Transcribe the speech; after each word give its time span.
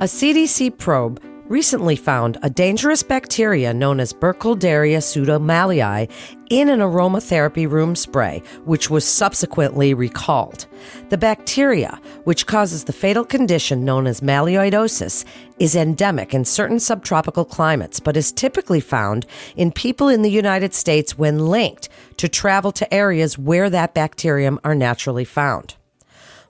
A 0.00 0.04
CDC 0.04 0.78
probe 0.78 1.22
recently 1.44 1.94
found 1.94 2.38
a 2.42 2.48
dangerous 2.48 3.02
bacteria 3.02 3.74
known 3.74 4.00
as 4.00 4.14
Burkholderia 4.14 4.96
pseudomallei 4.96 6.10
in 6.48 6.70
an 6.70 6.78
aromatherapy 6.78 7.70
room 7.70 7.94
spray, 7.94 8.42
which 8.64 8.88
was 8.88 9.04
subsequently 9.04 9.92
recalled. 9.92 10.64
The 11.10 11.18
bacteria, 11.18 12.00
which 12.24 12.46
causes 12.46 12.84
the 12.84 12.94
fatal 12.94 13.26
condition 13.26 13.84
known 13.84 14.06
as 14.06 14.22
melioidosis, 14.22 15.26
is 15.58 15.76
endemic 15.76 16.32
in 16.32 16.46
certain 16.46 16.80
subtropical 16.80 17.44
climates, 17.44 18.00
but 18.00 18.16
is 18.16 18.32
typically 18.32 18.80
found 18.80 19.26
in 19.54 19.70
people 19.70 20.08
in 20.08 20.22
the 20.22 20.30
United 20.30 20.72
States 20.72 21.18
when 21.18 21.50
linked 21.50 21.90
to 22.16 22.26
travel 22.26 22.72
to 22.72 22.94
areas 22.94 23.36
where 23.36 23.68
that 23.68 23.92
bacterium 23.92 24.58
are 24.64 24.74
naturally 24.74 25.26
found. 25.26 25.74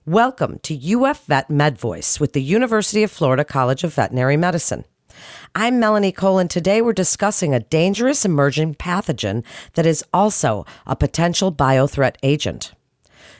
Welcome 0.06 0.60
to 0.60 0.74
UF 0.74 1.26
Vet 1.26 1.50
MedVoice 1.50 2.18
with 2.18 2.32
the 2.32 2.42
University 2.42 3.02
of 3.02 3.10
Florida 3.10 3.44
College 3.44 3.84
of 3.84 3.92
Veterinary 3.92 4.38
Medicine. 4.38 4.86
I'm 5.54 5.78
Melanie 5.78 6.10
Cole, 6.10 6.38
and 6.38 6.48
today 6.48 6.80
we're 6.80 6.94
discussing 6.94 7.54
a 7.54 7.60
dangerous 7.60 8.24
emerging 8.24 8.76
pathogen 8.76 9.44
that 9.74 9.84
is 9.84 10.02
also 10.10 10.64
a 10.86 10.96
potential 10.96 11.52
biothreat 11.52 12.16
agent. 12.22 12.72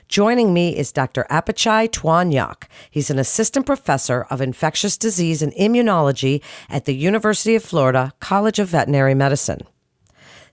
Joining 0.07 0.53
me 0.53 0.77
is 0.77 0.93
Dr. 0.93 1.27
Apichai 1.31 1.89
Tuanyok. 1.89 2.65
He's 2.91 3.09
an 3.09 3.19
assistant 3.19 3.65
professor 3.65 4.27
of 4.29 4.43
infectious 4.43 4.99
disease 4.99 5.41
and 5.41 5.55
immunology 5.55 6.43
at 6.69 6.85
the 6.85 6.95
University 6.95 7.55
of 7.55 7.65
Florida 7.65 8.13
College 8.21 8.59
of 8.59 8.69
Veterinary 8.69 9.15
Medicine. 9.15 9.63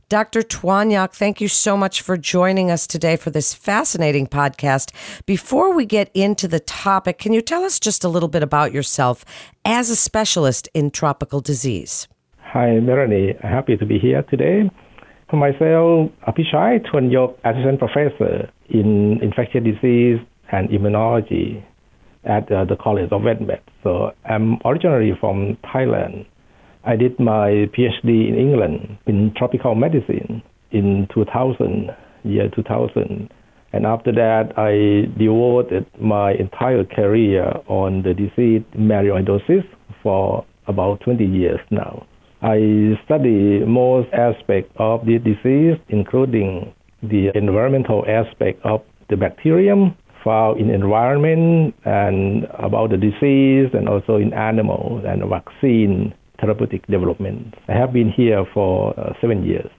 Dr. 0.09 0.41
Tuanyok, 0.41 1.11
thank 1.11 1.41
you 1.41 1.49
so 1.49 1.75
much 1.75 2.01
for 2.01 2.15
joining 2.15 2.71
us 2.71 2.87
today 2.87 3.17
for 3.17 3.29
this 3.29 3.53
fascinating 3.53 4.25
podcast. 4.25 4.93
Before 5.25 5.73
we 5.73 5.85
get 5.85 6.09
into 6.13 6.47
the 6.47 6.61
topic, 6.61 7.17
can 7.17 7.33
you 7.33 7.41
tell 7.41 7.65
us 7.65 7.77
just 7.77 8.05
a 8.05 8.07
little 8.07 8.29
bit 8.29 8.41
about 8.41 8.71
yourself 8.71 9.25
as 9.65 9.89
a 9.89 9.97
specialist 9.97 10.69
in 10.73 10.91
tropical 10.91 11.41
disease? 11.41 12.07
Hi, 12.39 12.79
Melanie. 12.79 13.35
Happy 13.43 13.75
to 13.75 13.85
be 13.85 13.99
here 13.99 14.23
today. 14.29 14.71
For 15.29 15.35
myself, 15.35 16.09
Apichai 16.25 16.85
Tuanyok, 16.87 17.35
assistant 17.43 17.79
professor 17.79 18.49
in 18.69 19.19
infectious 19.21 19.61
disease 19.65 20.19
and 20.53 20.69
immunology 20.69 21.61
at 22.23 22.49
uh, 22.49 22.63
the 22.63 22.77
College 22.77 23.11
of 23.11 23.23
Vet 23.23 23.41
Med. 23.41 23.59
So 23.83 24.13
I'm 24.23 24.57
originally 24.63 25.11
from 25.19 25.57
Thailand 25.65 26.27
I 26.87 26.95
did 26.95 27.19
my 27.19 27.67
PhD 27.75 28.29
in 28.29 28.35
England 28.39 28.97
in 29.07 29.33
tropical 29.35 29.75
medicine 29.75 30.41
in 30.71 31.05
2000, 31.13 31.93
year 32.23 32.49
2000. 32.55 33.29
And 33.73 33.85
after 33.85 34.13
that, 34.13 34.53
I 34.55 35.11
devoted 35.19 35.85
my 35.99 36.31
entire 36.31 36.85
career 36.85 37.51
on 37.67 38.03
the 38.03 38.13
disease 38.13 38.63
melioidosis 38.73 39.65
for 40.01 40.45
about 40.67 41.01
20 41.01 41.25
years 41.25 41.59
now. 41.71 42.07
I 42.41 42.97
study 43.03 43.65
most 43.65 44.07
aspects 44.13 44.71
of 44.77 45.05
the 45.05 45.17
disease, 45.19 45.75
including 45.89 46.73
the 47.03 47.31
environmental 47.35 48.05
aspect 48.07 48.61
of 48.63 48.81
the 49.09 49.17
bacterium 49.17 49.93
found 50.23 50.61
in 50.61 50.69
environment 50.69 51.75
and 51.83 52.45
about 52.59 52.91
the 52.91 52.97
disease 52.97 53.71
and 53.73 53.89
also 53.89 54.15
in 54.15 54.33
animals 54.33 55.03
and 55.05 55.21
vaccine 55.29 56.13
therapeutic 56.39 56.85
development. 56.87 57.55
I 57.67 57.73
have 57.73 57.93
been 57.93 58.11
here 58.11 58.45
for 58.53 58.97
uh, 58.99 59.13
seven 59.21 59.43
years. 59.43 59.69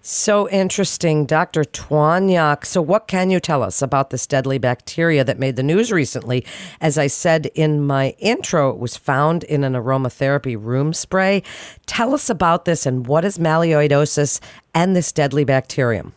So 0.00 0.48
interesting, 0.50 1.26
Dr. 1.26 1.64
Tuanyok. 1.64 2.64
So, 2.64 2.80
what 2.80 3.08
can 3.08 3.30
you 3.30 3.40
tell 3.40 3.62
us 3.62 3.82
about 3.82 4.10
this 4.10 4.26
deadly 4.26 4.58
bacteria 4.58 5.24
that 5.24 5.38
made 5.38 5.56
the 5.56 5.64
news 5.64 5.90
recently? 5.90 6.46
As 6.80 6.96
I 6.96 7.08
said 7.08 7.46
in 7.54 7.84
my 7.84 8.14
intro, 8.18 8.70
it 8.70 8.78
was 8.78 8.96
found 8.96 9.42
in 9.44 9.64
an 9.64 9.72
aromatherapy 9.72 10.56
room 10.58 10.92
spray. 10.92 11.42
Tell 11.86 12.14
us 12.14 12.30
about 12.30 12.66
this 12.66 12.86
and 12.86 13.06
what 13.06 13.24
is 13.24 13.38
melioidosis 13.38 14.40
and 14.74 14.94
this 14.94 15.10
deadly 15.10 15.44
bacterium? 15.44 16.12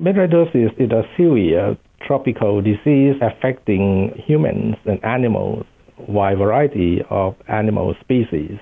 Melioidosis 0.00 0.72
is 0.78 0.90
a 0.90 1.02
severe 1.16 1.76
tropical 2.06 2.62
disease 2.62 3.16
affecting 3.20 4.12
humans 4.26 4.76
and 4.86 5.02
animals 5.04 5.66
wide 5.98 6.38
variety 6.38 7.02
of 7.10 7.34
animal 7.48 7.94
species. 8.00 8.58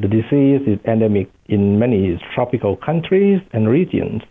The 0.00 0.08
disease 0.08 0.60
is 0.66 0.80
endemic 0.88 1.30
in 1.46 1.78
many 1.78 2.20
tropical 2.34 2.76
countries 2.76 3.40
and 3.52 3.68
regions. 3.68 4.22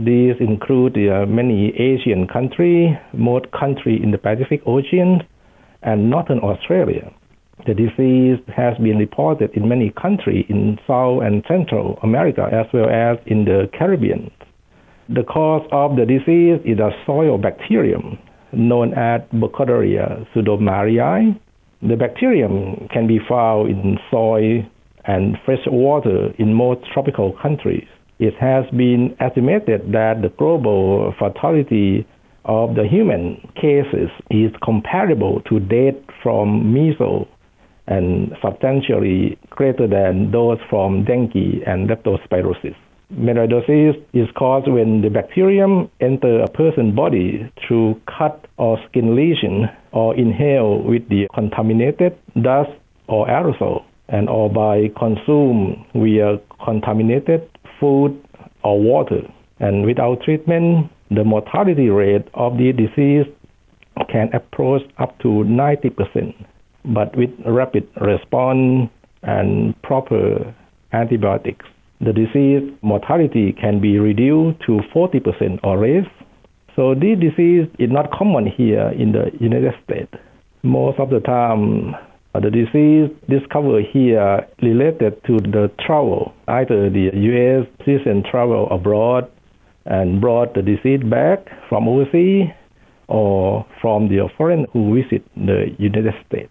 These 0.00 0.34
include 0.40 0.96
uh, 0.96 1.24
many 1.26 1.72
Asian 1.78 2.26
countries, 2.26 2.90
most 3.12 3.46
countries 3.52 4.00
in 4.02 4.10
the 4.10 4.18
Pacific 4.18 4.60
Ocean, 4.66 5.22
and 5.82 6.10
northern 6.10 6.40
Australia. 6.40 7.12
The 7.64 7.74
disease 7.74 8.38
has 8.56 8.76
been 8.78 8.98
reported 8.98 9.50
in 9.54 9.68
many 9.68 9.90
countries 9.90 10.46
in 10.48 10.78
South 10.84 11.22
and 11.22 11.44
Central 11.46 12.00
America 12.02 12.48
as 12.50 12.66
well 12.72 12.90
as 12.90 13.18
in 13.26 13.44
the 13.44 13.70
Caribbean. 13.78 14.32
The 15.08 15.22
cause 15.22 15.64
of 15.70 15.94
the 15.94 16.06
disease 16.06 16.58
is 16.64 16.80
a 16.80 16.90
soil 17.06 17.38
bacterium 17.38 18.18
known 18.52 18.94
as 18.94 19.20
Burkholderia 19.32 20.26
pseudomallei 20.34 21.38
the 21.82 21.96
bacterium 21.96 22.88
can 22.92 23.08
be 23.08 23.18
found 23.28 23.68
in 23.70 23.98
soil 24.08 24.62
and 25.04 25.36
fresh 25.44 25.64
water 25.66 26.32
in 26.38 26.54
most 26.54 26.80
tropical 26.92 27.32
countries. 27.42 27.86
It 28.18 28.34
has 28.40 28.64
been 28.70 29.16
estimated 29.20 29.92
that 29.92 30.22
the 30.22 30.28
global 30.38 31.12
fatality 31.18 32.06
of 32.44 32.74
the 32.74 32.86
human 32.86 33.36
cases 33.54 34.10
is 34.30 34.50
comparable 34.62 35.40
to 35.48 35.60
death 35.60 36.00
from 36.22 36.72
measles 36.72 37.26
and 37.86 38.32
substantially 38.42 39.38
greater 39.50 39.86
than 39.88 40.30
those 40.30 40.58
from 40.70 41.04
dengue 41.04 41.62
and 41.66 41.88
leptospirosis. 41.88 42.76
Melioidosis 43.12 44.02
is 44.14 44.28
caused 44.38 44.68
when 44.68 45.02
the 45.02 45.10
bacterium 45.10 45.90
enter 46.00 46.40
a 46.40 46.48
person's 46.48 46.94
body 46.94 47.50
through 47.66 48.00
cut 48.06 48.46
or 48.56 48.78
skin 48.88 49.14
lesion 49.14 49.68
or 49.92 50.14
inhale 50.16 50.82
with 50.82 51.06
the 51.08 51.26
contaminated 51.34 52.16
dust 52.40 52.70
or 53.08 53.26
aerosol 53.26 53.84
and 54.12 54.28
or 54.28 54.48
by 54.48 54.88
consume 54.98 55.84
via 55.94 56.38
contaminated 56.64 57.48
food 57.80 58.16
or 58.62 58.80
water. 58.80 59.22
And 59.58 59.84
without 59.84 60.22
treatment, 60.22 60.90
the 61.10 61.24
mortality 61.24 61.88
rate 61.88 62.28
of 62.34 62.56
the 62.58 62.72
disease 62.72 63.26
can 64.10 64.30
approach 64.34 64.82
up 64.98 65.18
to 65.20 65.28
90%. 65.28 66.34
But 66.84 67.16
with 67.16 67.30
rapid 67.46 67.88
response 68.00 68.90
and 69.22 69.80
proper 69.82 70.54
antibiotics, 70.92 71.64
the 72.00 72.12
disease 72.12 72.70
mortality 72.82 73.54
can 73.58 73.80
be 73.80 73.98
reduced 73.98 74.60
to 74.66 74.80
40% 74.94 75.60
or 75.62 75.78
less. 75.78 76.06
So 76.74 76.94
this 76.94 77.18
disease 77.20 77.68
is 77.78 77.90
not 77.90 78.10
common 78.10 78.46
here 78.46 78.88
in 78.88 79.12
the 79.12 79.30
United 79.40 79.74
States. 79.84 80.12
Most 80.62 80.98
of 80.98 81.10
the 81.10 81.20
time, 81.20 81.94
Uh, 82.34 82.40
the 82.40 82.50
disease 82.50 83.10
discovered 83.28 83.84
here 83.92 84.46
related 84.62 85.22
to 85.24 85.36
the 85.38 85.70
travel. 85.84 86.32
Either 86.48 86.88
the 86.88 87.10
U.S. 87.12 87.66
citizen 87.84 88.22
travel 88.30 88.68
abroad 88.70 89.30
and 89.84 90.20
brought 90.20 90.54
the 90.54 90.62
disease 90.62 91.02
back 91.10 91.46
from 91.68 91.88
overseas 91.88 92.48
or 93.08 93.66
from 93.80 94.08
the 94.08 94.28
foreign 94.38 94.66
who 94.72 94.94
visit 94.94 95.22
the 95.36 95.66
United 95.78 96.14
States. 96.26 96.50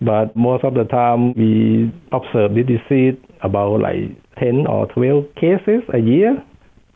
But 0.00 0.34
most 0.34 0.64
of 0.64 0.72
the 0.72 0.84
time, 0.84 1.34
we 1.34 1.92
observe 2.12 2.54
the 2.54 2.62
disease 2.62 3.20
about 3.42 3.80
like 3.80 4.16
10 4.38 4.66
or 4.66 4.86
12 4.86 5.24
cases 5.34 5.82
a 5.92 5.98
year 5.98 6.42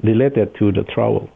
related 0.03 0.55
to 0.59 0.73
the 0.73 0.85
travel. 0.95 1.29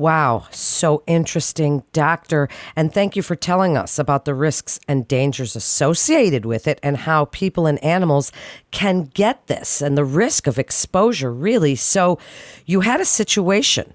Wow, 0.00 0.46
so 0.50 1.02
interesting, 1.06 1.82
doctor. 1.92 2.48
And 2.74 2.90
thank 2.90 3.16
you 3.16 3.22
for 3.22 3.36
telling 3.36 3.76
us 3.76 3.98
about 3.98 4.24
the 4.24 4.34
risks 4.34 4.80
and 4.88 5.06
dangers 5.06 5.54
associated 5.54 6.46
with 6.46 6.66
it 6.66 6.80
and 6.82 6.96
how 6.96 7.26
people 7.26 7.66
and 7.66 7.78
animals 7.84 8.32
can 8.70 9.10
get 9.12 9.46
this 9.46 9.82
and 9.82 9.98
the 9.98 10.04
risk 10.06 10.46
of 10.46 10.58
exposure, 10.58 11.30
really. 11.30 11.76
So, 11.76 12.18
you 12.64 12.80
had 12.80 13.02
a 13.02 13.04
situation 13.04 13.92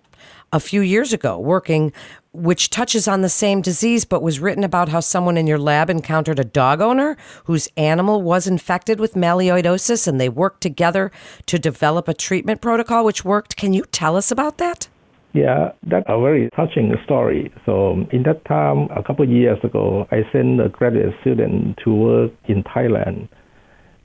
a 0.53 0.59
few 0.59 0.81
years 0.81 1.11
ago 1.11 1.39
working 1.39 1.91
which 2.33 2.69
touches 2.69 3.07
on 3.07 3.23
the 3.23 3.27
same 3.29 3.61
disease, 3.61 4.05
but 4.05 4.21
was 4.21 4.39
written 4.39 4.63
about 4.63 4.89
how 4.89 4.99
someone 4.99 5.37
in 5.37 5.47
your 5.47 5.57
lab 5.57 5.89
encountered 5.89 6.37
a 6.37 6.43
dog 6.43 6.81
owner 6.81 7.17
whose 7.45 7.67
animal 7.77 8.21
was 8.21 8.45
infected 8.45 8.99
with 8.99 9.15
melioidosis 9.15 10.07
and 10.07 10.21
they 10.21 10.29
worked 10.29 10.61
together 10.61 11.11
to 11.47 11.57
develop 11.57 12.07
a 12.07 12.13
treatment 12.13 12.61
protocol 12.61 13.03
which 13.03 13.25
worked. 13.25 13.55
Can 13.55 13.73
you 13.73 13.85
tell 13.85 14.15
us 14.15 14.29
about 14.29 14.59
that? 14.59 14.87
Yeah, 15.35 15.73
that's 15.83 16.05
a 16.07 16.17
very 16.21 16.49
touching 16.55 16.95
story. 17.03 17.51
So, 17.65 18.07
in 18.13 18.23
that 18.23 18.45
time, 18.45 18.87
a 18.95 19.03
couple 19.03 19.25
of 19.25 19.29
years 19.29 19.57
ago, 19.65 20.07
I 20.09 20.21
sent 20.31 20.61
a 20.61 20.69
graduate 20.69 21.13
student 21.19 21.77
to 21.83 21.93
work 21.93 22.31
in 22.45 22.63
Thailand. 22.63 23.27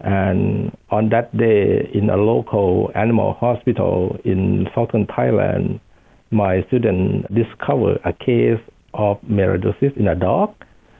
And 0.00 0.76
on 0.90 1.10
that 1.10 1.30
day, 1.36 1.88
in 1.94 2.10
a 2.10 2.16
local 2.16 2.90
animal 2.96 3.34
hospital 3.34 4.18
in 4.24 4.66
southern 4.74 5.06
Thailand, 5.06 5.78
my 6.32 6.64
student 6.66 7.32
discovered 7.32 8.00
a 8.04 8.12
case 8.12 8.58
of 8.94 9.20
melioidosis 9.22 9.96
in 9.96 10.08
a 10.08 10.16
dog. 10.16 10.52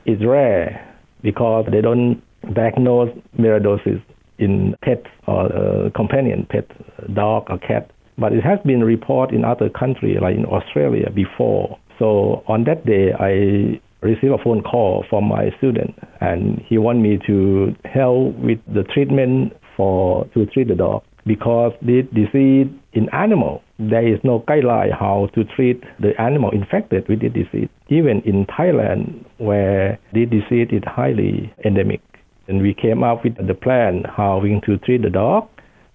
It's 0.06 0.24
rare 0.24 0.94
because 1.22 1.66
they 1.72 1.80
don't 1.80 2.22
diagnose 2.54 3.10
melioidosis 3.36 4.00
in 4.38 4.76
pets 4.84 5.08
or 5.26 5.46
uh, 5.52 5.90
companion 5.90 6.46
pet, 6.48 6.68
dog 7.14 7.46
or 7.50 7.58
cat. 7.58 7.90
But 8.18 8.32
it 8.32 8.42
has 8.42 8.58
been 8.64 8.84
reported 8.84 9.34
in 9.34 9.44
other 9.44 9.68
countries, 9.70 10.18
like 10.20 10.36
in 10.36 10.44
Australia, 10.44 11.10
before. 11.10 11.78
So 11.98 12.42
on 12.48 12.64
that 12.64 12.84
day, 12.86 13.12
I 13.18 13.80
received 14.04 14.32
a 14.32 14.42
phone 14.42 14.62
call 14.62 15.04
from 15.08 15.24
my 15.28 15.50
student, 15.58 15.94
and 16.20 16.60
he 16.66 16.78
wanted 16.78 17.02
me 17.02 17.18
to 17.26 17.74
help 17.84 18.36
with 18.36 18.58
the 18.72 18.84
treatment 18.84 19.52
for 19.76 20.26
to 20.34 20.46
treat 20.46 20.68
the 20.68 20.74
dog 20.74 21.02
because 21.26 21.72
this 21.82 22.04
disease 22.14 22.66
in 22.92 23.08
animal 23.12 23.62
there 23.78 24.06
is 24.06 24.18
no 24.24 24.40
guideline 24.40 24.92
how 24.92 25.28
to 25.34 25.44
treat 25.56 25.82
the 26.00 26.12
animal 26.20 26.50
infected 26.50 27.08
with 27.08 27.20
the 27.20 27.28
disease. 27.28 27.68
Even 27.88 28.20
in 28.26 28.46
Thailand, 28.46 29.24
where 29.38 29.98
the 30.12 30.26
disease 30.26 30.68
is 30.70 30.82
highly 30.86 31.52
endemic, 31.64 32.02
and 32.46 32.60
we 32.60 32.74
came 32.74 33.02
up 33.02 33.24
with 33.24 33.34
the 33.46 33.54
plan 33.54 34.04
how 34.04 34.38
we 34.38 34.60
to 34.66 34.76
treat 34.78 35.02
the 35.02 35.10
dog. 35.10 35.48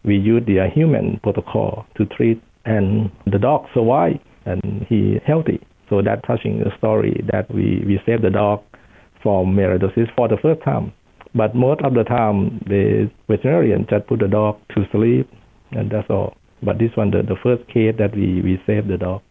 We 0.05 0.17
use 0.17 0.43
the 0.45 0.59
uh, 0.61 0.69
human 0.69 1.19
protocol 1.23 1.85
to 1.97 2.05
treat, 2.05 2.41
and 2.65 3.11
the 3.25 3.39
dog 3.39 3.65
survived 3.73 4.19
and 4.45 4.85
he 4.87 5.19
healthy. 5.25 5.59
So 5.89 6.01
that 6.01 6.23
touching 6.25 6.59
the 6.59 6.71
story 6.77 7.23
that 7.31 7.53
we, 7.53 7.83
we 7.85 7.99
saved 8.05 8.23
the 8.23 8.29
dog 8.29 8.61
from 9.21 9.55
melioidosis 9.55 10.13
for 10.15 10.27
the 10.27 10.37
first 10.37 10.61
time. 10.63 10.93
But 11.33 11.55
most 11.55 11.81
of 11.81 11.93
the 11.93 12.03
time, 12.03 12.63
the 12.67 13.11
veterinarian 13.27 13.85
just 13.89 14.07
put 14.07 14.19
the 14.19 14.27
dog 14.27 14.57
to 14.75 14.85
sleep, 14.91 15.29
and 15.71 15.91
that's 15.91 16.09
all. 16.09 16.37
But 16.63 16.79
this 16.79 16.91
one, 16.95 17.11
the, 17.11 17.23
the 17.23 17.35
first 17.43 17.67
case 17.67 17.95
that 17.99 18.15
we, 18.15 18.41
we 18.41 18.61
saved 18.65 18.87
the 18.87 18.97
dog. 18.97 19.21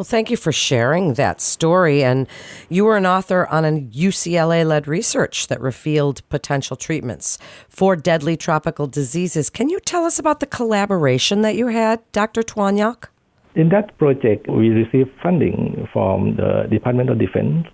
Well, 0.00 0.06
thank 0.06 0.30
you 0.30 0.38
for 0.38 0.50
sharing 0.50 1.12
that 1.20 1.42
story. 1.42 2.02
And 2.02 2.26
you 2.70 2.86
were 2.86 2.96
an 2.96 3.04
author 3.04 3.46
on 3.48 3.66
a 3.66 3.82
UCLA 3.82 4.66
led 4.66 4.88
research 4.88 5.48
that 5.48 5.60
revealed 5.60 6.26
potential 6.30 6.74
treatments 6.74 7.36
for 7.68 7.96
deadly 7.96 8.34
tropical 8.38 8.86
diseases. 8.86 9.50
Can 9.50 9.68
you 9.68 9.78
tell 9.78 10.06
us 10.06 10.18
about 10.18 10.40
the 10.40 10.46
collaboration 10.46 11.42
that 11.42 11.54
you 11.54 11.66
had, 11.66 12.00
Dr. 12.12 12.42
Tuanyok? 12.42 13.08
In 13.54 13.68
that 13.68 13.98
project, 13.98 14.48
we 14.48 14.70
received 14.70 15.10
funding 15.22 15.86
from 15.92 16.36
the 16.36 16.66
Department 16.70 17.10
of 17.10 17.18
Defense, 17.18 17.66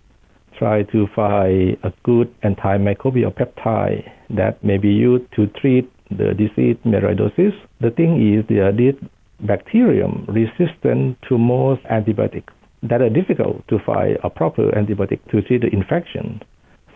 try 0.59 0.83
to 0.83 1.07
find 1.15 1.77
a 1.85 1.93
good 2.03 2.35
antimicrobial 2.41 3.33
peptide 3.33 4.03
that 4.31 4.65
may 4.65 4.79
be 4.79 4.89
used 4.89 5.33
to 5.37 5.47
treat 5.61 5.89
the 6.11 6.35
disease 6.35 6.77
melioidosis. 6.85 7.55
The 7.81 7.93
thing 7.93 8.35
is, 8.35 8.45
there 8.49 8.73
this 8.73 8.97
bacterium 9.41 10.25
resistant 10.29 11.19
to 11.29 11.39
most 11.39 11.83
antibiotics 11.91 12.53
that 12.83 13.01
are 13.01 13.11
difficult 13.11 13.67
to 13.69 13.79
find 13.85 14.19
a 14.23 14.31
proper 14.31 14.71
antibiotic 14.73 15.21
to 15.31 15.43
treat 15.43 15.63
the 15.63 15.69
infection. 15.69 16.41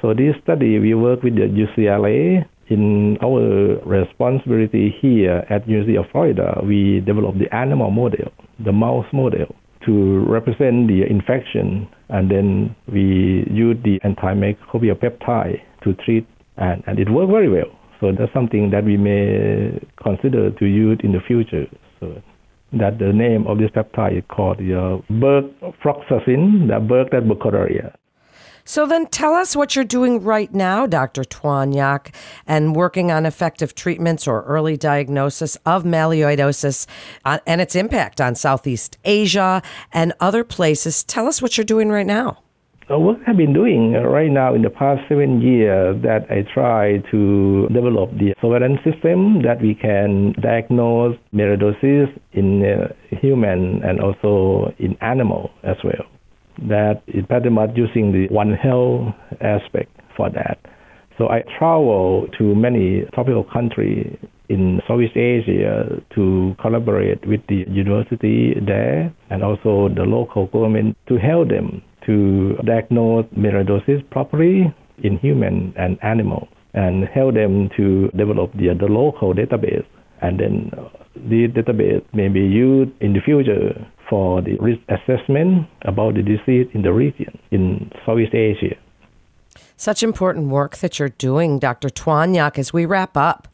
So 0.01 0.15
this 0.15 0.35
study, 0.43 0.79
we 0.79 0.95
work 0.95 1.23
with 1.23 1.35
the 1.37 1.43
UCLA. 1.43 2.47
In 2.69 3.19
our 3.21 3.81
responsibility 3.85 4.95
here 5.01 5.45
at 5.51 5.69
University 5.69 5.97
of 5.97 6.05
Florida, 6.13 6.61
we 6.65 7.01
developed 7.01 7.41
the 7.41 7.53
animal 7.53 7.91
model, 7.91 8.31
the 8.65 8.71
mouse 8.71 9.07
model, 9.13 9.57
to 9.85 10.25
represent 10.29 10.87
the 10.87 11.03
infection, 11.09 11.89
and 12.11 12.31
then 12.31 12.77
we 12.87 13.45
use 13.51 13.77
the 13.83 13.99
antimicrobial 14.05 14.95
peptide 14.95 15.61
to 15.83 15.95
treat, 16.05 16.29
and, 16.59 16.85
and 16.87 17.01
it 17.01 17.11
worked 17.11 17.33
very 17.33 17.49
well. 17.49 17.77
So 18.01 18.13
that's 18.17 18.33
something 18.33 18.71
that 18.71 18.85
we 18.85 18.97
may 18.97 19.79
consider 20.03 20.53
to 20.53 20.65
use 20.65 20.99
in 21.03 21.13
the 21.13 21.21
future. 21.27 21.67
So 21.99 22.23
that 22.73 22.99
the 22.99 23.13
name 23.13 23.47
of 23.47 23.59
this 23.59 23.71
peptide 23.71 24.19
is 24.19 24.25
called 24.29 24.59
the 24.59 24.75
uh, 24.75 24.99
the 25.09 26.81
Berg 26.81 27.11
that 27.11 27.25
Burkholderia. 27.25 27.95
So 28.65 28.87
then 28.87 29.07
tell 29.07 29.35
us 29.35 29.57
what 29.57 29.75
you're 29.75 29.85
doing 29.85 30.23
right 30.23 30.53
now, 30.55 30.87
Dr. 30.87 31.25
Tuanyok, 31.25 32.15
and 32.47 32.77
working 32.77 33.11
on 33.11 33.27
effective 33.27 33.75
treatments 33.75 34.29
or 34.29 34.43
early 34.45 34.77
diagnosis 34.77 35.57
of 35.67 35.83
melioidosis 35.83 36.87
uh, 37.25 37.39
and 37.47 37.61
its 37.61 37.75
impact 37.75 38.21
on 38.21 38.35
Southeast 38.35 38.97
Asia 39.05 39.63
and 39.93 40.13
other 40.21 40.45
places. 40.45 41.03
Tell 41.03 41.27
us 41.27 41.43
what 41.43 41.57
you're 41.57 41.65
doing 41.65 41.89
right 41.89 42.07
now. 42.07 42.43
Uh, 42.91 42.99
what 42.99 43.17
I've 43.29 43.37
been 43.37 43.53
doing 43.53 43.95
uh, 43.95 44.01
right 44.01 44.31
now 44.31 44.53
in 44.53 44.63
the 44.63 44.71
past 44.71 45.03
seven 45.09 45.41
years 45.41 46.03
that 46.03 46.27
I 46.29 46.43
try 46.53 46.99
to 47.13 47.69
develop 47.73 48.11
the 48.19 48.35
surveillance 48.41 48.81
system 48.83 49.43
that 49.43 49.63
we 49.63 49.77
can 49.77 50.35
diagnose 50.43 51.17
melioidosis 51.33 52.09
in 52.33 52.65
uh, 52.65 52.89
human 53.21 53.81
and 53.85 54.01
also 54.01 54.75
in 54.81 54.97
animal 55.03 55.51
as 55.63 55.77
well. 55.85 56.05
That 56.69 57.03
is 57.07 57.25
pretty 57.29 57.51
much 57.51 57.71
using 57.77 58.11
the 58.11 58.27
One 58.35 58.55
Health 58.55 59.15
aspect 59.41 59.93
for 60.17 60.29
that. 60.31 60.59
So 61.17 61.29
I 61.29 61.45
travel 61.61 62.27
to 62.39 62.55
many 62.57 63.05
tropical 63.15 63.45
countries 63.45 64.19
in 64.51 64.81
Southeast 64.87 65.17
Asia 65.17 66.03
to 66.15 66.57
collaborate 66.61 67.25
with 67.27 67.41
the 67.49 67.65
university 67.71 68.53
there 68.67 69.15
and 69.31 69.45
also 69.45 69.89
the 69.95 70.03
local 70.03 70.47
government 70.49 70.97
to 71.07 71.17
help 71.17 71.49
them 71.49 71.81
to 72.05 72.57
diagnose 72.67 73.27
melioidosis 73.39 74.03
properly 74.11 74.75
in 75.05 75.19
human 75.19 75.73
and 75.79 75.99
animals 76.03 76.49
and 76.75 77.05
help 77.15 77.35
them 77.35 77.71
to 77.77 78.09
develop 78.17 78.53
the, 78.55 78.75
the 78.79 78.87
local 78.87 79.33
database. 79.35 79.87
And 80.21 80.41
then 80.41 80.71
uh, 80.77 80.89
the 81.15 81.47
database 81.49 82.03
may 82.13 82.29
be 82.29 82.41
used 82.41 82.91
in 83.01 83.13
the 83.13 83.21
future 83.21 83.87
for 84.09 84.43
the 84.43 84.57
risk 84.59 84.81
assessment 84.89 85.69
about 85.83 86.15
the 86.15 86.23
disease 86.23 86.67
in 86.75 86.83
the 86.83 86.93
region 86.93 87.39
in 87.53 87.91
Southeast 88.05 88.35
Asia. 88.35 88.75
Such 89.81 90.03
important 90.03 90.49
work 90.49 90.77
that 90.77 90.99
you're 90.99 91.09
doing, 91.09 91.59
Dr. 91.59 91.89
Tuanyok, 91.89 92.59
as 92.59 92.71
we 92.71 92.85
wrap 92.85 93.17
up. 93.17 93.49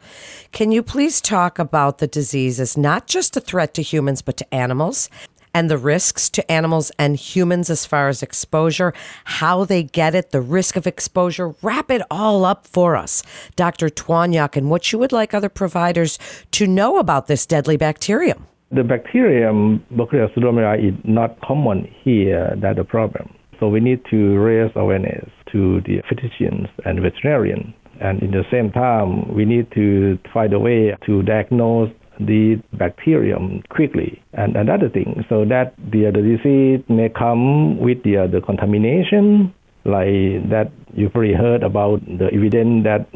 Can 0.50 0.72
you 0.72 0.82
please 0.82 1.20
talk 1.20 1.60
about 1.60 1.98
the 1.98 2.08
disease 2.08 2.58
as 2.58 2.76
not 2.76 3.06
just 3.06 3.36
a 3.36 3.40
threat 3.40 3.74
to 3.74 3.82
humans, 3.82 4.22
but 4.22 4.36
to 4.38 4.54
animals? 4.54 5.08
and 5.54 5.70
the 5.70 5.78
risks 5.78 6.28
to 6.28 6.52
animals 6.52 6.90
and 6.98 7.16
humans 7.16 7.70
as 7.70 7.86
far 7.86 8.08
as 8.08 8.22
exposure, 8.22 8.92
how 9.24 9.64
they 9.64 9.82
get 9.84 10.14
it, 10.14 10.30
the 10.30 10.40
risk 10.40 10.76
of 10.76 10.86
exposure. 10.86 11.54
Wrap 11.62 11.90
it 11.90 12.02
all 12.10 12.44
up 12.44 12.66
for 12.66 12.94
us, 12.94 13.22
Dr. 13.54 13.88
Tuanyok, 13.88 14.56
and 14.56 14.68
what 14.68 14.92
you 14.92 14.98
would 14.98 15.12
like 15.12 15.32
other 15.32 15.48
providers 15.48 16.18
to 16.50 16.66
know 16.66 16.98
about 16.98 17.26
this 17.26 17.46
deadly 17.46 17.78
bacterium. 17.78 18.46
The 18.70 18.82
bacterium 18.82 19.82
pseudomallei 19.94 20.88
is 20.88 20.94
not 21.04 21.40
common 21.40 21.90
here. 22.02 22.52
That's 22.60 22.76
the 22.76 22.84
problem. 22.84 23.32
So 23.58 23.68
we 23.68 23.80
need 23.80 24.00
to 24.10 24.38
raise 24.38 24.70
awareness 24.76 25.28
to 25.52 25.80
the 25.82 26.02
physicians 26.08 26.68
and 26.84 27.00
veterinarians. 27.00 27.74
And 28.00 28.22
in 28.22 28.30
the 28.30 28.44
same 28.50 28.70
time, 28.70 29.34
we 29.34 29.44
need 29.44 29.70
to 29.72 30.18
find 30.32 30.52
a 30.52 30.58
way 30.58 30.94
to 31.06 31.22
diagnose 31.22 31.90
the 32.20 32.56
bacterium 32.74 33.62
quickly. 33.70 34.22
And 34.32 34.56
another 34.56 34.88
thing 34.88 35.24
so 35.28 35.44
that 35.46 35.74
the, 35.78 36.10
the 36.12 36.22
disease 36.22 36.84
may 36.88 37.08
come 37.08 37.78
with 37.78 38.02
the, 38.02 38.28
the 38.30 38.40
contamination 38.40 39.52
like 39.86 40.50
that 40.50 40.72
you 40.94 41.08
probably 41.08 41.32
heard 41.32 41.62
about 41.62 42.04
the 42.06 42.26
evidence 42.34 42.84
that 42.84 43.06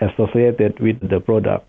associated 0.00 0.78
with 0.80 1.00
the 1.00 1.20
product. 1.20 1.66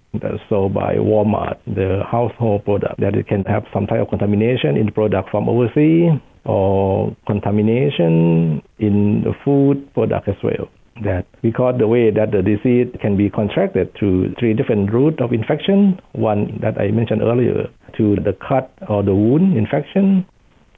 Sold 0.50 0.74
by 0.74 0.96
Walmart, 0.96 1.58
the 1.66 2.04
household 2.12 2.66
product, 2.66 3.00
that 3.00 3.16
it 3.16 3.28
can 3.28 3.44
have 3.46 3.64
some 3.74 3.88
type 3.88 4.02
of 4.02 4.10
contamination 4.10 4.76
in 4.76 4.88
the 4.88 4.92
product 4.92 5.30
from 5.32 5.48
overseas 5.48 6.12
or 6.46 7.16
contamination 7.28 8.62
in 8.80 9.22
the 9.24 9.34
food 9.44 9.94
product 9.94 10.28
as 10.28 10.36
well 10.44 10.70
that 11.04 11.26
because 11.42 11.76
the 11.80 11.88
way 11.88 12.12
that 12.12 12.32
the 12.32 12.42
disease 12.42 12.88
can 13.02 13.18
be 13.18 13.30
contracted 13.30 13.92
through 13.98 14.34
three 14.40 14.54
different 14.54 14.92
routes 14.92 15.18
of 15.20 15.34
infection. 15.34 16.00
One 16.14 16.60
that 16.62 16.80
I 16.80 16.92
mentioned 16.92 17.22
earlier, 17.22 17.68
to 17.98 18.16
the 18.16 18.34
cut 18.48 18.72
or 18.90 19.04
the 19.04 19.16
wound 19.16 19.58
infection. 19.58 20.26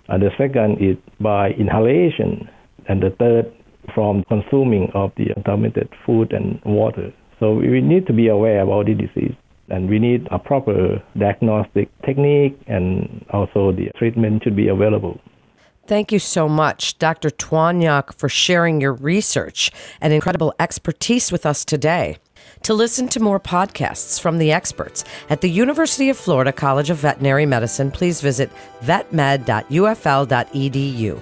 And 0.08 0.22
the 0.22 0.30
second 0.38 0.82
is 0.82 0.98
by 1.20 1.52
inhalation. 1.52 2.50
And 2.88 3.02
the 3.02 3.12
third 3.20 3.52
from 3.94 4.24
consuming 4.26 4.90
of 4.94 5.12
the 5.18 5.34
contaminated 5.34 5.90
food 6.06 6.32
and 6.32 6.60
water. 6.66 7.14
So 7.40 7.56
we 7.56 7.82
need 7.82 8.08
to 8.08 8.14
be 8.14 8.28
aware 8.28 8.62
about 8.62 8.86
the 8.86 8.94
disease. 8.94 9.36
And 9.70 9.90
we 9.90 10.00
need 10.00 10.28
a 10.32 10.40
proper 10.40 11.02
diagnostic 11.18 11.90
technique 12.06 12.60
and 12.68 13.26
also 13.32 13.72
the 13.72 13.90
treatment 13.98 14.44
should 14.44 14.56
be 14.56 14.68
available. 14.68 15.20
Thank 15.86 16.14
you 16.14 16.20
so 16.20 16.48
much, 16.48 16.98
Dr. 16.98 17.30
Tuanyok, 17.30 18.14
for 18.14 18.30
sharing 18.30 18.80
your 18.80 18.94
research 18.94 19.70
and 20.00 20.14
incredible 20.14 20.54
expertise 20.58 21.30
with 21.30 21.46
us 21.46 21.66
today. 21.66 22.20
To 22.64 22.74
listen 22.74 23.08
to 23.10 23.20
more 23.20 23.40
podcasts 23.40 24.20
from 24.20 24.38
the 24.38 24.52
experts 24.54 25.04
at 25.30 25.42
the 25.42 25.50
University 25.50 26.10
of 26.10 26.16
Florida 26.16 26.54
College 26.54 26.90
of 26.90 26.96
Veterinary 26.98 27.46
Medicine, 27.46 27.92
please 27.92 28.22
visit 28.22 28.50
vetmed.ufl.edu. 28.82 31.22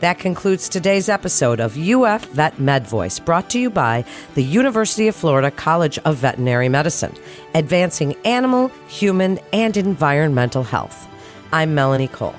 That 0.00 0.18
concludes 0.18 0.68
today's 0.68 1.08
episode 1.08 1.60
of 1.60 1.78
UF 1.78 2.24
Vet 2.30 2.58
Med 2.58 2.88
Voice, 2.88 3.20
brought 3.20 3.48
to 3.50 3.60
you 3.60 3.70
by 3.70 4.04
the 4.34 4.42
University 4.42 5.06
of 5.06 5.14
Florida 5.14 5.52
College 5.52 6.00
of 6.00 6.16
Veterinary 6.16 6.68
Medicine, 6.68 7.14
advancing 7.54 8.16
animal, 8.24 8.72
human, 8.88 9.38
and 9.52 9.76
environmental 9.76 10.64
health. 10.64 11.06
I'm 11.52 11.76
Melanie 11.76 12.08
Cole. 12.08 12.34